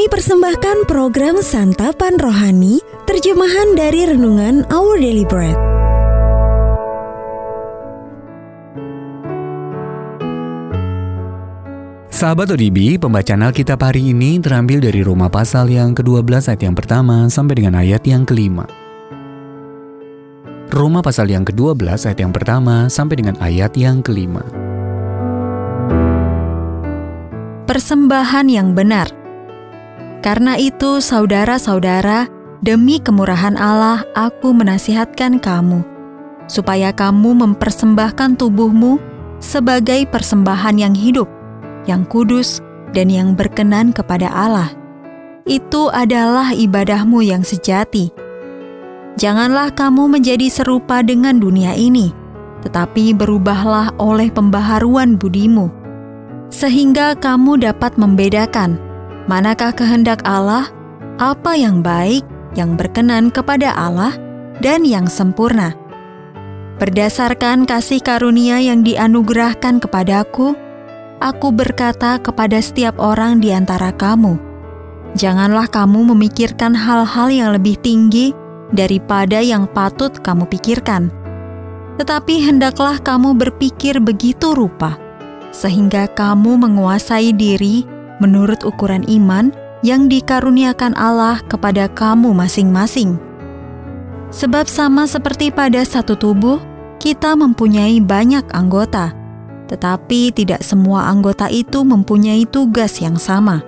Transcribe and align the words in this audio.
Kami 0.00 0.16
persembahkan 0.16 0.88
program 0.88 1.44
Santapan 1.44 2.16
Rohani, 2.16 2.80
terjemahan 3.04 3.76
dari 3.76 4.08
Renungan 4.08 4.64
Our 4.72 4.96
Daily 4.96 5.28
Bread. 5.28 5.52
Sahabat 12.08 12.48
ODB, 12.48 12.96
pembacaan 12.96 13.44
Alkitab 13.44 13.76
hari 13.84 14.16
ini 14.16 14.40
terambil 14.40 14.80
dari 14.80 15.04
Roma 15.04 15.28
pasal 15.28 15.68
yang 15.68 15.92
ke-12 15.92 16.48
ayat 16.48 16.64
yang 16.64 16.72
pertama 16.72 17.28
sampai 17.28 17.60
dengan 17.60 17.76
ayat 17.76 18.00
yang 18.08 18.24
kelima. 18.24 18.64
Roma 20.72 21.04
pasal 21.04 21.28
yang 21.28 21.44
ke-12 21.44 22.08
ayat 22.08 22.24
yang 22.24 22.32
pertama 22.32 22.88
sampai 22.88 23.20
dengan 23.20 23.36
ayat 23.36 23.76
yang 23.76 24.00
kelima. 24.00 24.40
Persembahan 27.68 28.48
yang 28.48 28.72
benar. 28.72 29.19
Karena 30.20 30.60
itu, 30.60 31.00
saudara-saudara, 31.00 32.28
demi 32.60 33.00
kemurahan 33.00 33.56
Allah, 33.56 34.04
aku 34.12 34.52
menasihatkan 34.52 35.40
kamu, 35.40 35.80
supaya 36.44 36.92
kamu 36.92 37.40
mempersembahkan 37.40 38.36
tubuhmu 38.36 39.00
sebagai 39.40 40.04
persembahan 40.12 40.76
yang 40.76 40.92
hidup, 40.92 41.24
yang 41.88 42.04
kudus, 42.04 42.60
dan 42.92 43.08
yang 43.08 43.32
berkenan 43.32 43.96
kepada 43.96 44.28
Allah. 44.28 44.68
Itu 45.48 45.88
adalah 45.88 46.52
ibadahmu 46.52 47.24
yang 47.24 47.40
sejati. 47.40 48.12
Janganlah 49.16 49.72
kamu 49.72 50.20
menjadi 50.20 50.52
serupa 50.52 51.00
dengan 51.00 51.40
dunia 51.40 51.72
ini, 51.72 52.12
tetapi 52.60 53.16
berubahlah 53.16 53.96
oleh 53.96 54.28
pembaharuan 54.28 55.16
budimu, 55.16 55.72
sehingga 56.52 57.16
kamu 57.16 57.64
dapat 57.64 57.96
membedakan 57.96 58.89
manakah 59.30 59.70
kehendak 59.70 60.26
Allah, 60.26 60.66
apa 61.22 61.54
yang 61.54 61.86
baik, 61.86 62.26
yang 62.58 62.74
berkenan 62.74 63.30
kepada 63.30 63.70
Allah, 63.78 64.18
dan 64.58 64.82
yang 64.82 65.06
sempurna. 65.06 65.70
Berdasarkan 66.82 67.62
kasih 67.62 68.02
karunia 68.02 68.58
yang 68.58 68.82
dianugerahkan 68.82 69.78
kepadaku, 69.78 70.58
aku 71.22 71.48
berkata 71.54 72.18
kepada 72.18 72.58
setiap 72.58 72.98
orang 72.98 73.38
di 73.38 73.54
antara 73.54 73.94
kamu, 73.94 74.34
janganlah 75.14 75.70
kamu 75.70 76.10
memikirkan 76.10 76.74
hal-hal 76.74 77.30
yang 77.30 77.54
lebih 77.54 77.78
tinggi 77.78 78.34
daripada 78.74 79.38
yang 79.38 79.70
patut 79.70 80.10
kamu 80.18 80.42
pikirkan. 80.50 81.06
Tetapi 82.02 82.50
hendaklah 82.50 82.98
kamu 82.98 83.38
berpikir 83.38 84.02
begitu 84.02 84.58
rupa, 84.58 84.98
sehingga 85.54 86.10
kamu 86.10 86.66
menguasai 86.66 87.30
diri 87.30 87.99
menurut 88.20 88.62
ukuran 88.62 89.02
iman 89.08 89.50
yang 89.80 90.06
dikaruniakan 90.06 90.92
Allah 90.94 91.40
kepada 91.48 91.88
kamu 91.90 92.36
masing-masing. 92.36 93.16
Sebab 94.30 94.70
sama 94.70 95.10
seperti 95.10 95.50
pada 95.50 95.82
satu 95.82 96.14
tubuh, 96.14 96.62
kita 97.02 97.34
mempunyai 97.34 97.98
banyak 97.98 98.44
anggota, 98.54 99.10
tetapi 99.66 100.30
tidak 100.30 100.62
semua 100.62 101.10
anggota 101.10 101.48
itu 101.50 101.82
mempunyai 101.82 102.46
tugas 102.46 103.00
yang 103.00 103.16
sama. 103.16 103.64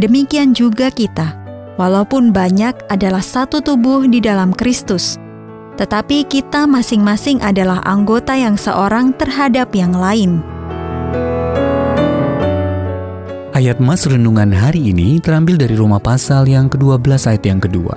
Demikian 0.00 0.56
juga 0.56 0.88
kita, 0.88 1.36
walaupun 1.76 2.30
banyak 2.30 2.72
adalah 2.88 3.20
satu 3.20 3.60
tubuh 3.60 4.06
di 4.06 4.22
dalam 4.22 4.54
Kristus, 4.54 5.18
tetapi 5.76 6.24
kita 6.30 6.64
masing-masing 6.64 7.42
adalah 7.42 7.82
anggota 7.84 8.32
yang 8.38 8.54
seorang 8.54 9.10
terhadap 9.18 9.74
yang 9.74 9.92
lain. 9.92 10.53
Ayat 13.54 13.78
Mas 13.78 14.02
Renungan 14.02 14.50
hari 14.50 14.90
ini 14.90 15.22
terambil 15.22 15.54
dari 15.54 15.78
Roma 15.78 16.02
pasal 16.02 16.50
yang 16.50 16.66
ke-12 16.66 17.06
ayat 17.30 17.44
yang 17.46 17.62
kedua. 17.62 17.94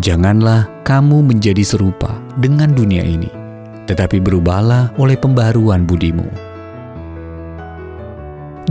Janganlah 0.00 0.64
kamu 0.80 1.28
menjadi 1.28 1.60
serupa 1.60 2.16
dengan 2.40 2.72
dunia 2.72 3.04
ini, 3.04 3.28
tetapi 3.84 4.16
berubahlah 4.16 4.96
oleh 4.96 5.20
pembaharuan 5.20 5.84
budimu. 5.84 6.24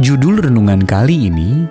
Judul 0.02 0.42
renungan 0.42 0.90
kali 0.90 1.30
ini, 1.30 1.70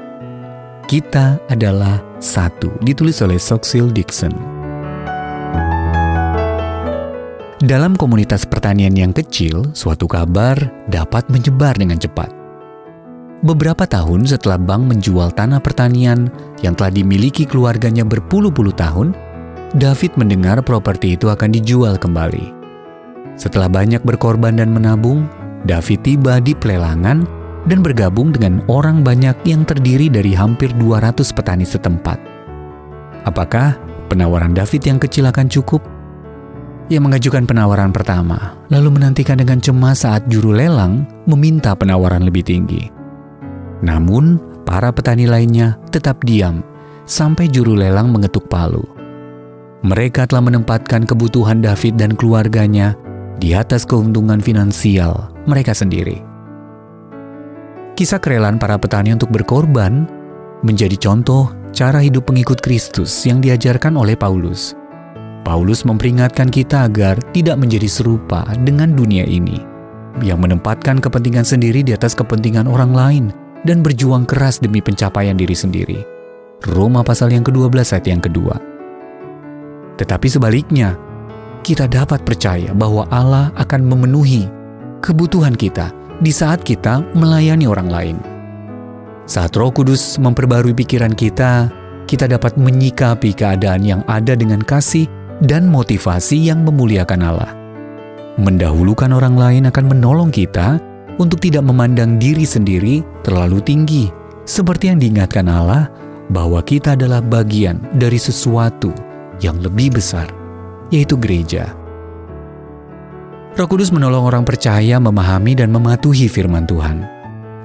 Kita 0.87 1.43
adalah 1.51 1.99
Satu, 2.23 2.71
ditulis 2.79 3.19
oleh 3.19 3.43
Soxil 3.43 3.91
Dixon. 3.91 4.31
Dalam 7.59 7.99
komunitas 7.99 8.47
pertanian 8.47 8.95
yang 8.95 9.11
kecil, 9.11 9.75
suatu 9.75 10.07
kabar 10.07 10.87
dapat 10.87 11.27
menyebar 11.35 11.75
dengan 11.75 11.99
cepat. 11.99 12.39
Beberapa 13.39 13.87
tahun 13.87 14.27
setelah 14.27 14.59
bank 14.59 14.91
menjual 14.91 15.31
tanah 15.31 15.63
pertanian 15.63 16.27
yang 16.59 16.75
telah 16.75 16.91
dimiliki 16.91 17.47
keluarganya 17.47 18.03
berpuluh-puluh 18.03 18.75
tahun, 18.75 19.15
David 19.79 20.19
mendengar 20.19 20.59
properti 20.59 21.15
itu 21.15 21.31
akan 21.31 21.55
dijual 21.55 21.95
kembali. 22.03 22.51
Setelah 23.39 23.71
banyak 23.71 24.03
berkorban 24.03 24.59
dan 24.59 24.75
menabung, 24.75 25.31
David 25.63 26.03
tiba 26.03 26.43
di 26.43 26.51
pelelangan 26.51 27.23
dan 27.71 27.79
bergabung 27.79 28.35
dengan 28.35 28.59
orang 28.67 29.07
banyak 29.07 29.39
yang 29.47 29.63
terdiri 29.63 30.11
dari 30.11 30.35
hampir 30.35 30.75
200 30.75 31.23
petani 31.31 31.63
setempat. 31.63 32.19
Apakah 33.23 33.79
penawaran 34.11 34.51
David 34.51 34.83
yang 34.83 34.99
kecil 34.99 35.31
akan 35.31 35.47
cukup? 35.47 35.79
Ia 36.91 36.99
mengajukan 36.99 37.47
penawaran 37.47 37.95
pertama, 37.95 38.59
lalu 38.67 38.99
menantikan 38.99 39.39
dengan 39.39 39.63
cemas 39.63 40.03
saat 40.03 40.27
juru 40.27 40.51
lelang 40.51 41.07
meminta 41.31 41.71
penawaran 41.79 42.27
lebih 42.27 42.43
tinggi. 42.43 42.98
Namun, 43.81 44.43
para 44.67 44.91
petani 44.91 45.31
lainnya 45.31 45.79
tetap 45.95 46.21
diam 46.27 46.61
sampai 47.09 47.49
juru 47.49 47.79
lelang 47.79 48.11
mengetuk 48.11 48.51
palu. 48.51 48.85
Mereka 49.87 50.27
telah 50.27 50.43
menempatkan 50.43 51.07
kebutuhan 51.07 51.63
David 51.63 51.97
dan 51.97 52.19
keluarganya 52.19 52.99
di 53.39 53.55
atas 53.55 53.87
keuntungan 53.87 54.43
finansial 54.43 55.31
mereka 55.47 55.71
sendiri. 55.71 56.19
Kisah 57.95 58.19
kerelaan 58.19 58.59
para 58.59 58.75
petani 58.79 59.15
untuk 59.15 59.31
berkorban 59.31 60.07
menjadi 60.67 60.99
contoh 60.99 61.55
cara 61.71 62.03
hidup 62.03 62.27
pengikut 62.27 62.59
Kristus 62.59 63.11
yang 63.23 63.39
diajarkan 63.39 63.95
oleh 63.95 64.19
Paulus. 64.19 64.75
Paulus 65.47 65.87
memperingatkan 65.87 66.51
kita 66.51 66.91
agar 66.91 67.17
tidak 67.31 67.57
menjadi 67.57 67.87
serupa 67.87 68.45
dengan 68.67 68.93
dunia 68.93 69.23
ini, 69.25 69.63
yang 70.21 70.43
menempatkan 70.43 70.99
kepentingan 70.99 71.47
sendiri 71.47 71.81
di 71.87 71.95
atas 71.95 72.13
kepentingan 72.19 72.67
orang 72.67 72.93
lain 72.93 73.25
dan 73.63 73.83
berjuang 73.83 74.29
keras 74.29 74.63
demi 74.63 74.79
pencapaian 74.79 75.35
diri 75.35 75.57
sendiri. 75.57 76.01
Roma 76.67 77.07
pasal 77.07 77.31
yang 77.31 77.47
ke-12 77.47 77.95
ayat 77.95 78.07
yang 78.07 78.23
kedua. 78.23 78.59
Tetapi 79.99 80.27
sebaliknya, 80.31 80.95
kita 81.63 81.91
dapat 81.91 82.23
percaya 82.23 82.71
bahwa 82.75 83.07
Allah 83.11 83.51
akan 83.59 83.83
memenuhi 83.83 84.47
kebutuhan 85.03 85.55
kita 85.55 85.91
di 86.19 86.31
saat 86.35 86.63
kita 86.63 87.03
melayani 87.15 87.67
orang 87.67 87.89
lain. 87.91 88.17
Saat 89.29 89.55
Roh 89.59 89.71
Kudus 89.71 90.17
memperbarui 90.19 90.73
pikiran 90.73 91.13
kita, 91.13 91.69
kita 92.09 92.25
dapat 92.25 92.57
menyikapi 92.57 93.37
keadaan 93.37 93.85
yang 93.85 94.03
ada 94.09 94.33
dengan 94.33 94.65
kasih 94.65 95.05
dan 95.45 95.69
motivasi 95.69 96.49
yang 96.49 96.65
memuliakan 96.65 97.21
Allah. 97.21 97.53
Mendahulukan 98.39 99.11
orang 99.13 99.35
lain 99.37 99.65
akan 99.69 99.85
menolong 99.93 100.31
kita 100.33 100.81
untuk 101.19 101.43
tidak 101.43 101.67
memandang 101.67 102.17
diri 102.17 102.47
sendiri 102.47 103.03
terlalu 103.27 103.59
tinggi, 103.63 104.05
seperti 104.47 104.89
yang 104.95 104.99
diingatkan 105.03 105.51
Allah 105.51 105.91
bahwa 106.31 106.63
kita 106.63 106.95
adalah 106.95 107.21
bagian 107.21 107.83
dari 107.99 108.17
sesuatu 108.17 108.95
yang 109.43 109.59
lebih 109.59 109.99
besar, 109.99 110.31
yaitu 110.89 111.19
gereja. 111.19 111.75
Roh 113.59 113.67
Kudus 113.67 113.91
menolong 113.91 114.23
orang 114.23 114.45
percaya 114.47 115.03
memahami 115.03 115.59
dan 115.59 115.75
mematuhi 115.75 116.31
firman 116.31 116.63
Tuhan. 116.65 117.03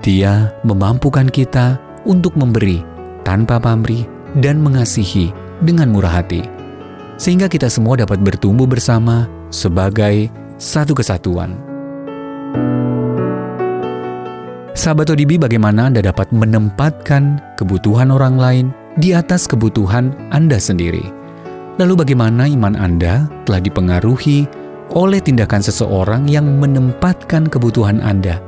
Dia 0.02 0.52
memampukan 0.66 1.30
kita 1.30 1.78
untuk 2.04 2.34
memberi 2.36 2.82
tanpa 3.22 3.62
pamrih 3.62 4.04
dan 4.42 4.60
mengasihi 4.60 5.30
dengan 5.62 5.94
murah 5.94 6.20
hati, 6.20 6.42
sehingga 7.22 7.46
kita 7.48 7.70
semua 7.70 7.96
dapat 7.96 8.20
bertumbuh 8.20 8.66
bersama 8.66 9.30
sebagai 9.54 10.28
satu 10.58 10.98
kesatuan. 10.98 11.73
Sahabat 14.74 15.14
ODB, 15.14 15.38
bagaimana 15.38 15.86
Anda 15.86 16.02
dapat 16.02 16.34
menempatkan 16.34 17.38
kebutuhan 17.62 18.10
orang 18.10 18.42
lain 18.42 18.66
di 18.98 19.14
atas 19.14 19.46
kebutuhan 19.46 20.18
Anda 20.34 20.58
sendiri? 20.58 21.06
Lalu 21.78 21.94
bagaimana 22.02 22.50
iman 22.50 22.74
Anda 22.74 23.30
telah 23.46 23.62
dipengaruhi 23.62 24.50
oleh 24.98 25.22
tindakan 25.22 25.62
seseorang 25.62 26.26
yang 26.26 26.58
menempatkan 26.58 27.54
kebutuhan 27.54 28.02
Anda 28.02 28.42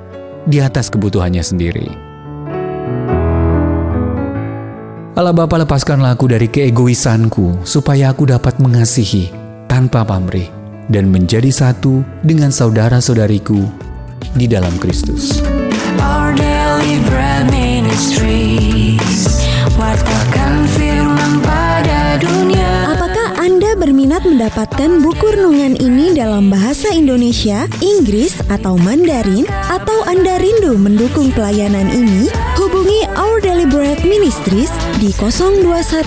di 0.50 0.58
atas 0.66 0.90
kebutuhannya 0.90 1.46
sendiri? 1.46 1.94
Allah 5.14 5.32
Bapa 5.32 5.62
lepaskanlah 5.62 6.18
aku 6.18 6.26
dari 6.26 6.50
keegoisanku 6.50 7.62
supaya 7.62 8.10
aku 8.10 8.34
dapat 8.34 8.58
mengasihi 8.58 9.30
tanpa 9.70 10.02
pamrih 10.02 10.50
dan 10.90 11.06
menjadi 11.14 11.54
satu 11.54 12.02
dengan 12.26 12.50
saudara-saudariku 12.50 13.62
di 14.34 14.50
dalam 14.50 14.74
Kristus. 14.82 15.55
Apakah 22.94 23.42
Anda 23.42 23.74
berminat 23.74 24.22
mendapatkan 24.22 25.02
buku 25.02 25.34
renungan 25.34 25.82
ini 25.82 26.14
dalam 26.14 26.54
bahasa 26.54 26.94
Indonesia, 26.94 27.66
Inggris, 27.82 28.38
atau 28.54 28.78
Mandarin? 28.78 29.50
Atau 29.66 30.06
Anda 30.06 30.38
rindu 30.38 30.78
mendukung 30.78 31.34
pelayanan 31.34 31.90
ini? 31.90 32.30
Hubungi 32.86 33.02
Our 33.18 33.42
Deliberate 33.42 34.06
Ministries 34.06 34.70
di 35.02 35.10
021 35.18 36.06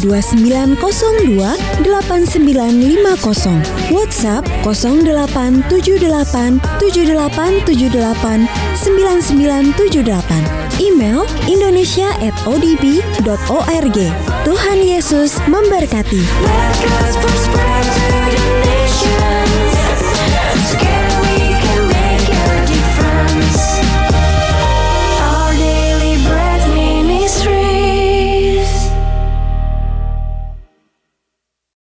2902 0.00 1.84
8950, 1.84 3.92
WhatsApp 3.92 4.48
0878 4.64 6.64
7878 6.80 8.48
9978, 8.80 10.80
email 10.80 11.28
indonesia@odb.org. 11.44 13.98
Tuhan 14.44 14.78
Yesus 14.80 15.40
memberkati. 15.44 16.24